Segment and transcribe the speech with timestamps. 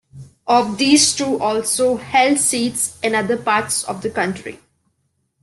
[0.47, 4.59] Of these two also held seats in other parts of the country.